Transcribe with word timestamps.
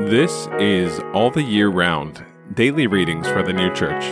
This 0.00 0.46
is 0.60 1.00
All 1.14 1.30
the 1.30 1.42
Year 1.42 1.68
Round 1.68 2.22
Daily 2.52 2.86
Readings 2.86 3.26
for 3.28 3.42
the 3.42 3.54
New 3.54 3.72
Church. 3.74 4.04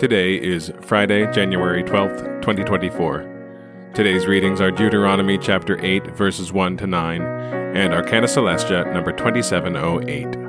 Today 0.00 0.34
is 0.34 0.72
Friday, 0.80 1.30
January 1.30 1.84
12th, 1.84 2.40
2024. 2.40 3.90
Today's 3.94 4.26
readings 4.26 4.62
are 4.62 4.70
Deuteronomy 4.70 5.36
chapter 5.36 5.78
8, 5.84 6.06
verses 6.16 6.54
1 6.54 6.78
to 6.78 6.86
9, 6.86 7.20
and 7.20 7.92
Arcana 7.92 8.26
Coelestia 8.26 8.90
number 8.94 9.12
2708. 9.12 10.44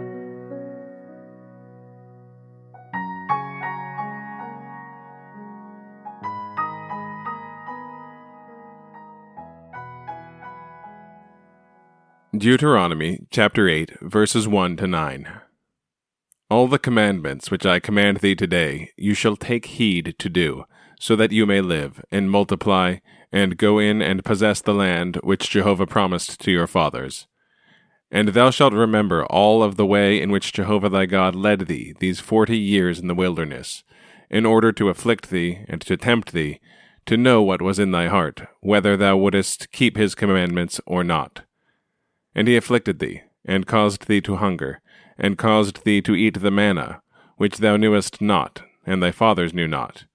Deuteronomy 12.38 13.25
chapter 13.36 13.68
8, 13.68 14.00
verses 14.00 14.48
1 14.48 14.78
to 14.78 14.88
9. 14.88 15.28
All 16.50 16.70
the 16.70 16.80
commandments 16.80 17.52
which 17.52 17.66
I 17.66 17.82
command 17.82 18.20
thee 18.20 18.34
today, 18.34 18.92
you 18.96 19.14
shall 19.14 19.36
take 19.36 19.66
heed 19.66 20.16
to 20.20 20.30
do, 20.30 20.64
so 21.02 21.18
that 21.18 21.34
you 21.34 21.46
may 21.46 21.60
live, 21.60 22.02
and 22.10 22.32
multiply, 22.32 23.00
and 23.34 23.58
go 23.58 23.78
in 23.78 24.02
and 24.02 24.24
possess 24.24 24.62
the 24.62 24.74
land 24.74 25.18
which 25.18 25.50
Jehovah 25.50 25.86
promised 25.86 26.40
to 26.40 26.52
your 26.54 26.66
fathers. 26.66 27.28
And 28.10 28.30
thou 28.30 28.52
shalt 28.52 28.72
remember 28.72 29.26
all 29.26 29.64
of 29.64 29.76
the 29.76 29.86
way 29.86 30.22
in 30.22 30.32
which 30.32 30.54
Jehovah 30.54 30.88
thy 30.88 31.06
God 31.06 31.36
led 31.36 31.68
thee 31.68 31.94
these 32.00 32.22
forty 32.22 32.58
years 32.58 33.00
in 33.00 33.10
the 33.10 33.14
wilderness, 33.14 33.84
in 34.30 34.46
order 34.46 34.72
to 34.72 34.88
afflict 34.88 35.30
thee, 35.30 35.66
and 35.68 35.82
to 35.82 35.98
tempt 35.98 36.32
thee, 36.32 36.62
to 37.06 37.18
know 37.18 37.42
what 37.42 37.62
was 37.62 37.80
in 37.80 37.92
thy 37.92 38.08
heart, 38.08 38.44
whether 38.62 38.96
thou 38.96 39.18
wouldest 39.18 39.74
keep 39.74 39.98
his 39.98 40.16
commandments 40.16 40.80
or 40.86 41.04
not. 41.04 41.42
And 42.38 42.50
he 42.50 42.58
afflicted 42.58 43.00
thee, 43.00 43.22
and 43.46 43.68
caused 43.68 44.08
thee 44.08 44.22
to 44.22 44.38
hunger, 44.38 44.82
and 45.18 45.38
caused 45.38 45.84
thee 45.86 46.02
to 46.02 46.16
eat 46.16 46.42
the 46.42 46.52
manna, 46.52 47.02
which 47.38 47.58
thou 47.58 47.78
knewest 47.78 48.22
not, 48.22 48.62
and 48.86 49.02
thy 49.02 49.12
fathers 49.12 49.54
knew 49.54 49.68
not, 49.68 50.06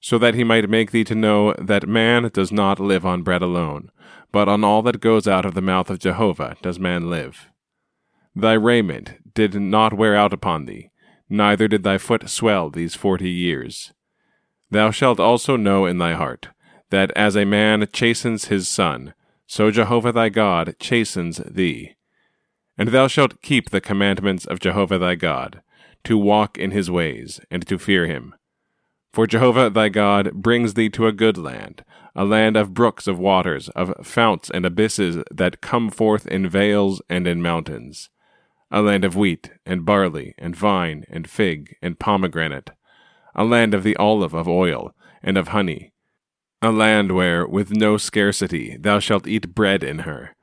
so 0.00 0.18
that 0.18 0.34
he 0.34 0.44
might 0.44 0.70
make 0.70 0.90
thee 0.90 1.04
to 1.04 1.14
know 1.14 1.54
that 1.58 1.88
man 1.88 2.30
does 2.32 2.50
not 2.50 2.80
live 2.80 3.04
on 3.04 3.22
bread 3.22 3.42
alone, 3.42 3.90
but 4.32 4.48
on 4.48 4.64
all 4.64 4.82
that 4.82 5.00
goes 5.00 5.28
out 5.28 5.44
of 5.44 5.54
the 5.54 5.60
mouth 5.60 5.90
of 5.90 5.98
Jehovah 5.98 6.56
does 6.62 6.78
man 6.78 7.10
live. 7.10 7.50
Thy 8.34 8.54
raiment 8.54 9.34
did 9.34 9.54
not 9.54 9.92
wear 9.92 10.16
out 10.16 10.32
upon 10.32 10.64
thee, 10.64 10.90
neither 11.28 11.68
did 11.68 11.82
thy 11.82 11.98
foot 11.98 12.28
swell 12.28 12.70
these 12.70 12.94
forty 12.94 13.30
years. 13.30 13.92
Thou 14.70 14.90
shalt 14.90 15.20
also 15.20 15.56
know 15.56 15.84
in 15.84 15.98
thy 15.98 16.14
heart, 16.14 16.48
that 16.90 17.10
as 17.16 17.36
a 17.36 17.44
man 17.44 17.86
chastens 17.92 18.46
his 18.46 18.68
son, 18.68 19.14
so 19.46 19.70
Jehovah 19.70 20.12
thy 20.12 20.28
God 20.28 20.76
chastens 20.78 21.38
thee. 21.38 21.96
And 22.80 22.88
thou 22.88 23.08
shalt 23.08 23.42
keep 23.42 23.68
the 23.68 23.80
commandments 23.82 24.46
of 24.46 24.58
Jehovah 24.58 24.96
thy 24.96 25.14
God, 25.14 25.60
to 26.04 26.16
walk 26.16 26.56
in 26.56 26.70
his 26.70 26.90
ways, 26.90 27.38
and 27.50 27.66
to 27.66 27.76
fear 27.76 28.06
him. 28.06 28.34
For 29.12 29.26
Jehovah 29.26 29.68
thy 29.68 29.90
God 29.90 30.32
brings 30.32 30.72
thee 30.72 30.88
to 30.88 31.06
a 31.06 31.12
good 31.12 31.36
land, 31.36 31.84
a 32.16 32.24
land 32.24 32.56
of 32.56 32.72
brooks 32.72 33.06
of 33.06 33.18
waters, 33.18 33.68
of 33.76 33.92
founts 34.02 34.48
and 34.48 34.64
abysses 34.64 35.22
that 35.30 35.60
come 35.60 35.90
forth 35.90 36.26
in 36.26 36.48
vales 36.48 37.02
and 37.10 37.26
in 37.26 37.42
mountains, 37.42 38.08
a 38.70 38.80
land 38.80 39.04
of 39.04 39.14
wheat, 39.14 39.50
and 39.66 39.84
barley, 39.84 40.34
and 40.38 40.56
vine, 40.56 41.04
and 41.10 41.28
fig, 41.28 41.76
and 41.82 41.98
pomegranate, 41.98 42.70
a 43.34 43.44
land 43.44 43.74
of 43.74 43.82
the 43.82 43.96
olive 43.96 44.32
of 44.32 44.48
oil, 44.48 44.94
and 45.22 45.36
of 45.36 45.48
honey, 45.48 45.92
a 46.62 46.72
land 46.72 47.12
where, 47.12 47.46
with 47.46 47.72
no 47.72 47.98
scarcity, 47.98 48.78
thou 48.78 48.98
shalt 48.98 49.26
eat 49.26 49.54
bread 49.54 49.84
in 49.84 49.98
her. 50.00 50.34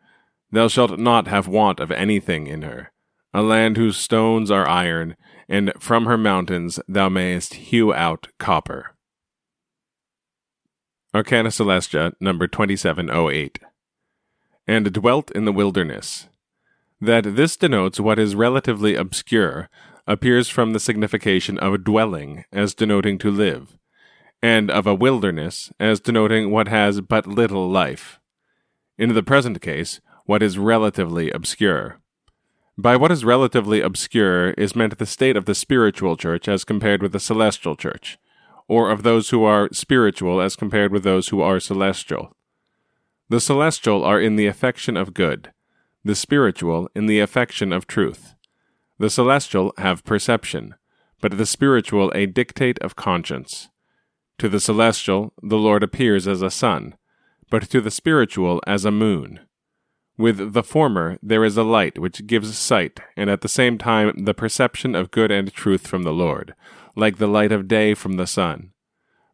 Thou 0.52 0.68
shalt 0.68 1.00
not 1.00 1.28
have 1.28 1.48
want 1.48 1.80
of 1.80 1.92
anything 1.92 2.48
in 2.48 2.62
her. 2.62 2.92
A 3.34 3.42
land 3.42 3.78
whose 3.78 3.98
stones 3.98 4.50
are 4.50 4.68
iron, 4.68 5.16
and 5.50 5.74
from 5.80 6.06
her 6.06 6.18
mountains 6.18 6.80
thou 6.88 7.10
mayest 7.10 7.56
hew 7.56 7.94
out 7.94 8.30
copper. 8.40 8.96
Arcana 11.14 11.50
Coelestia, 11.50 12.14
number 12.20 12.48
2708. 12.48 13.60
And 14.68 14.92
dwelt 14.94 15.32
in 15.32 15.46
the 15.46 15.52
wilderness. 15.52 16.28
That 17.00 17.36
this 17.36 17.58
denotes 17.58 18.00
what 18.00 18.20
is 18.20 18.36
relatively 18.36 18.96
obscure 18.96 19.70
appears 20.08 20.50
from 20.50 20.72
the 20.72 20.80
signification 20.80 21.58
of 21.60 21.84
dwelling 21.84 22.46
as 22.52 22.74
denoting 22.74 23.18
to 23.20 23.30
live 23.30 23.78
and 24.42 24.70
of 24.70 24.86
a 24.86 24.96
wilderness 24.96 25.72
as 25.80 26.00
denoting 26.00 26.52
what 26.52 26.68
has 26.68 27.02
but 27.02 27.28
little 27.28 27.70
life. 27.70 28.20
In 28.98 29.14
the 29.14 29.24
present 29.24 29.62
case, 29.62 30.00
what 30.28 30.44
is 30.44 30.58
relatively 30.58 31.32
obscure. 31.32 32.00
By 32.78 32.98
what 32.98 33.14
is 33.14 33.24
relatively 33.24 33.80
obscure 33.80 34.52
is 34.52 34.76
meant 34.76 34.98
the 34.98 35.06
state 35.06 35.38
of 35.38 35.46
the 35.46 35.56
spiritual 35.56 36.18
church 36.18 36.50
as 36.50 36.66
compared 36.66 37.02
with 37.02 37.14
the 37.14 37.20
celestial 37.20 37.78
church, 37.78 38.18
or 38.68 38.92
of 38.92 39.04
those 39.04 39.30
who 39.30 39.46
are 39.46 39.70
spiritual 39.72 40.42
as 40.42 40.58
compared 40.58 40.92
with 40.92 41.04
those 41.04 41.30
who 41.30 41.40
are 41.40 41.62
celestial. 41.62 42.36
The 43.30 43.40
celestial 43.40 44.04
are 44.04 44.20
in 44.20 44.36
the 44.36 44.48
affection 44.48 44.98
of 44.98 45.14
good, 45.14 45.54
the 46.04 46.14
spiritual 46.14 46.90
in 46.94 47.06
the 47.06 47.22
affection 47.22 47.72
of 47.72 47.88
truth. 47.88 48.36
The 49.00 49.10
celestial 49.10 49.74
have 49.78 50.04
perception, 50.04 50.76
but 51.22 51.38
the 51.38 51.46
spiritual 51.46 52.12
a 52.14 52.26
dictate 52.26 52.80
of 52.80 52.98
conscience. 52.98 53.70
To 54.40 54.50
the 54.50 54.60
celestial, 54.60 55.32
the 55.42 55.58
Lord 55.58 55.84
appears 55.84 56.28
as 56.28 56.42
a 56.42 56.52
sun, 56.52 56.96
but 57.50 57.70
to 57.70 57.80
the 57.80 57.92
spiritual 57.92 58.62
as 58.68 58.84
a 58.84 58.92
moon. 58.92 59.47
With 60.18 60.54
the 60.54 60.64
former, 60.64 61.20
there 61.22 61.44
is 61.44 61.58
a 61.58 61.64
light 61.64 62.00
which 62.00 62.26
gives 62.26 62.58
sight, 62.58 63.00
and 63.16 63.30
at 63.30 63.42
the 63.42 63.48
same 63.48 63.78
time 63.78 64.26
the 64.26 64.34
perception 64.34 64.96
of 64.96 65.12
good 65.12 65.32
and 65.32 65.54
truth 65.54 65.86
from 65.86 66.04
the 66.04 66.14
Lord, 66.14 66.56
like 66.96 67.18
the 67.18 67.28
light 67.28 67.52
of 67.52 67.68
day 67.68 67.94
from 67.94 68.14
the 68.14 68.26
sun. 68.26 68.72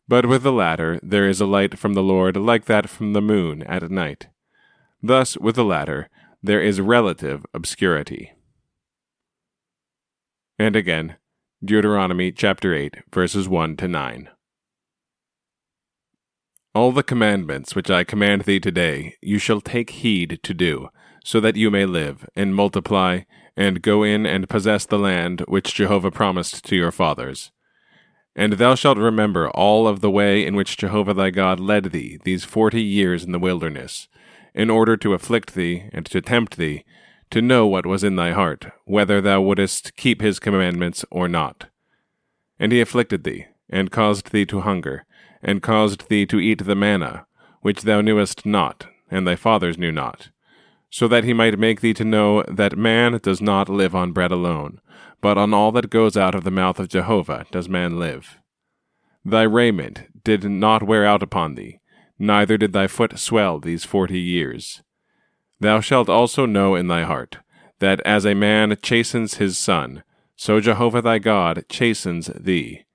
But 0.10 0.26
with 0.26 0.44
the 0.44 0.52
latter, 0.52 1.00
there 1.02 1.28
is 1.28 1.40
a 1.40 1.46
light 1.46 1.80
from 1.80 1.94
the 1.94 2.04
Lord 2.04 2.36
like 2.36 2.66
that 2.66 2.90
from 2.90 3.14
the 3.14 3.22
moon 3.22 3.64
at 3.64 3.90
night. 3.90 4.28
Thus, 5.02 5.38
with 5.38 5.56
the 5.56 5.64
latter, 5.64 6.10
there 6.42 6.62
is 6.62 6.82
relative 6.82 7.46
obscurity. 7.54 8.34
And 10.60 10.76
again, 10.76 11.16
Deuteronomy 11.64 12.34
chapter 12.34 12.74
8, 12.74 12.96
verses 13.14 13.48
1 13.48 13.78
to 13.78 13.88
9. 13.88 14.30
All 16.76 16.92
the 16.92 17.04
commandments 17.04 17.76
which 17.76 17.92
I 17.92 18.04
command 18.04 18.44
thee 18.44 18.60
today, 18.60 19.16
you 19.22 19.38
shall 19.38 19.62
take 19.62 19.92
heed 19.92 20.40
to 20.42 20.54
do, 20.56 20.90
so 21.24 21.40
that 21.40 21.56
you 21.56 21.70
may 21.70 21.86
live, 21.86 22.28
and 22.36 22.56
multiply, 22.56 23.22
and 23.56 23.84
go 23.84 24.02
in 24.02 24.26
and 24.26 24.50
possess 24.50 24.84
the 24.84 24.98
land 24.98 25.42
which 25.48 25.76
Jehovah 25.76 26.10
promised 26.10 26.66
to 26.66 26.76
your 26.76 26.92
fathers. 26.92 27.52
And 28.36 28.54
thou 28.54 28.74
shalt 28.74 28.98
remember 28.98 29.52
all 29.52 29.88
of 29.88 30.02
the 30.02 30.10
way 30.10 30.44
in 30.44 30.56
which 30.56 30.76
Jehovah 30.76 31.14
thy 31.14 31.30
God 31.30 31.60
led 31.60 31.92
thee 31.92 32.18
these 32.24 32.44
forty 32.44 32.82
years 32.82 33.24
in 33.24 33.34
the 33.34 33.38
wilderness, 33.38 34.08
in 34.56 34.72
order 34.72 34.98
to 34.98 35.14
afflict 35.14 35.54
thee, 35.54 35.92
and 35.94 36.08
to 36.08 36.22
tempt 36.22 36.58
thee, 36.58 36.84
to 37.30 37.40
know 37.40 37.68
what 37.68 37.86
was 37.86 38.04
in 38.04 38.16
thy 38.16 38.32
heart, 38.32 38.66
whether 38.86 39.22
thou 39.22 39.42
wouldest 39.42 39.96
keep 39.96 40.22
his 40.22 40.40
commandments 40.40 41.06
or 41.12 41.28
not. 41.28 41.68
And 42.58 42.72
he 42.72 42.82
afflicted 42.82 43.24
thee, 43.24 43.46
and 43.70 43.92
caused 43.92 44.32
thee 44.32 44.48
to 44.48 44.62
hunger, 44.62 45.06
and 45.44 45.62
caused 45.62 46.08
thee 46.08 46.26
to 46.26 46.40
eat 46.40 46.66
the 46.66 46.76
manna, 46.76 47.26
which 47.62 47.82
thou 47.82 48.02
knewest 48.02 48.46
not, 48.46 48.88
and 49.12 49.28
thy 49.28 49.36
fathers 49.36 49.78
knew 49.78 49.92
not, 49.92 50.30
so 50.90 51.08
that 51.08 51.24
he 51.24 51.34
might 51.34 51.60
make 51.60 51.82
thee 51.82 51.94
to 51.94 52.06
know 52.06 52.44
that 52.44 52.78
man 52.78 53.20
does 53.22 53.42
not 53.42 53.68
live 53.68 53.94
on 53.94 54.12
bread 54.12 54.32
alone, 54.32 54.80
but 55.22 55.38
on 55.38 55.54
all 55.54 55.72
that 55.72 55.90
goes 55.90 56.16
out 56.16 56.34
of 56.34 56.44
the 56.44 56.52
mouth 56.52 56.80
of 56.80 56.88
Jehovah 56.88 57.46
does 57.52 57.68
man 57.68 58.00
live. 58.00 58.38
Thy 59.26 59.44
raiment 59.44 60.24
did 60.24 60.50
not 60.50 60.84
wear 60.84 61.06
out 61.06 61.22
upon 61.22 61.56
thee, 61.56 61.80
neither 62.18 62.58
did 62.58 62.74
thy 62.74 62.88
foot 62.88 63.20
swell 63.20 63.60
these 63.60 63.84
forty 63.86 64.20
years. 64.20 64.82
Thou 65.60 65.80
shalt 65.80 66.10
also 66.10 66.46
know 66.46 66.76
in 66.76 66.88
thy 66.88 67.04
heart, 67.04 67.38
that 67.80 68.02
as 68.02 68.26
a 68.26 68.34
man 68.34 68.78
chastens 68.82 69.36
his 69.36 69.58
son, 69.58 70.04
so 70.36 70.60
Jehovah 70.60 71.02
thy 71.02 71.20
God 71.20 71.66
chastens 71.70 72.28
thee 72.28 72.86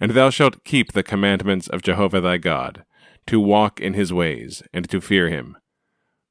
and 0.00 0.12
thou 0.12 0.30
shalt 0.30 0.64
keep 0.64 0.92
the 0.92 1.02
commandments 1.02 1.68
of 1.68 1.82
Jehovah 1.82 2.20
thy 2.20 2.36
God, 2.36 2.84
to 3.26 3.40
walk 3.40 3.80
in 3.80 3.94
his 3.94 4.12
ways, 4.12 4.62
and 4.72 4.88
to 4.90 5.00
fear 5.00 5.28
him. 5.28 5.56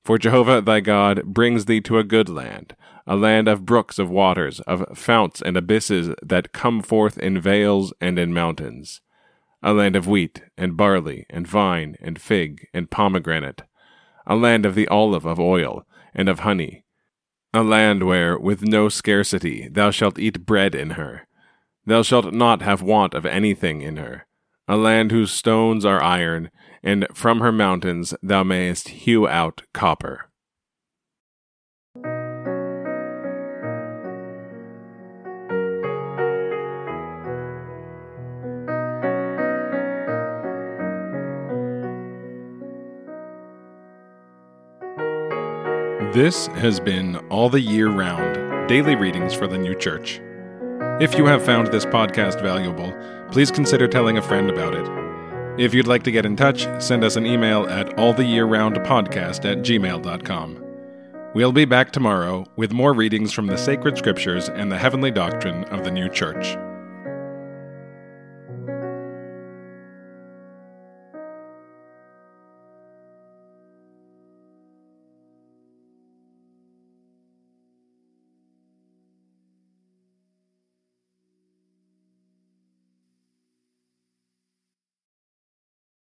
For 0.04 0.18
Jehovah 0.18 0.62
thy 0.62 0.82
God 0.82 1.24
brings 1.26 1.66
thee 1.66 1.82
to 1.82 1.98
a 1.98 2.04
good 2.04 2.30
land, 2.30 2.76
a 3.08 3.16
land 3.16 3.48
of 3.48 3.66
brooks 3.66 3.98
of 3.98 4.10
waters, 4.10 4.60
of 4.62 4.98
founts 4.98 5.42
and 5.42 5.58
abysses 5.58 6.14
that 6.22 6.54
come 6.54 6.82
forth 6.82 7.18
in 7.18 7.42
vales 7.42 7.92
and 8.00 8.20
in 8.20 8.34
mountains, 8.34 9.02
a 9.64 9.74
land 9.74 9.96
of 9.96 10.08
wheat, 10.08 10.44
and 10.58 10.78
barley, 10.78 11.26
and 11.30 11.48
vine, 11.48 11.96
and 12.02 12.22
fig, 12.22 12.68
and 12.74 12.92
pomegranate, 12.92 13.64
a 14.28 14.36
land 14.36 14.66
of 14.66 14.76
the 14.76 14.88
olive 14.90 15.26
of 15.26 15.40
oil, 15.40 15.86
and 16.14 16.30
of 16.30 16.40
honey, 16.40 16.86
a 17.52 17.64
land 17.64 18.04
where, 18.04 18.38
with 18.38 18.62
no 18.62 18.90
scarcity, 18.90 19.68
thou 19.70 19.90
shalt 19.90 20.20
eat 20.20 20.46
bread 20.46 20.76
in 20.76 20.92
her 20.92 21.28
Thou 21.88 22.02
shalt 22.02 22.34
not 22.34 22.64
have 22.64 22.82
want 22.82 23.14
of 23.14 23.28
anything 23.28 23.82
in 23.82 23.98
her, 23.98 24.26
a 24.68 24.76
land 24.76 25.12
whose 25.12 25.32
stones 25.32 25.86
are 25.86 26.02
iron, 26.02 26.50
and 26.82 27.06
from 27.14 27.42
her 27.42 27.52
mountains 27.52 28.16
thou 28.24 28.44
mayest 28.44 28.90
hew 28.90 29.28
out 29.28 29.62
copper. 29.72 30.30
This 46.14 46.48
has 46.48 46.80
been 46.80 47.18
All 47.30 47.50
the 47.50 47.60
Year 47.60 47.90
Round 47.90 48.68
Daily 48.68 48.96
Readings 48.96 49.36
for 49.36 49.46
the 49.46 49.58
New 49.58 49.76
Church. 49.76 50.20
If 50.98 51.18
you 51.18 51.26
have 51.26 51.44
found 51.44 51.68
this 51.68 51.86
podcast 51.86 52.42
valuable, 52.42 52.94
please 53.30 53.52
consider 53.52 53.86
telling 53.86 54.18
a 54.18 54.22
friend 54.22 54.50
about 54.50 54.74
it. 54.74 55.60
If 55.60 55.74
you'd 55.74 55.88
like 55.88 56.04
to 56.04 56.12
get 56.12 56.26
in 56.26 56.38
touch, 56.38 56.68
send 56.82 57.04
us 57.04 57.18
an 57.18 57.26
email 57.26 57.68
at 57.68 57.88
alltheyearroundpodcast 57.98 59.44
at 59.44 59.58
gmail.com. 59.58 60.64
We'll 61.34 61.52
be 61.52 61.66
back 61.66 61.92
tomorrow 61.92 62.46
with 62.56 62.72
more 62.72 62.94
readings 62.94 63.34
from 63.34 63.48
the 63.48 63.58
sacred 63.58 63.98
scriptures 63.98 64.48
and 64.48 64.72
the 64.72 64.78
heavenly 64.78 65.12
doctrine 65.12 65.66
of 65.66 65.84
the 65.84 65.92
new 65.92 66.08
church. 66.08 66.56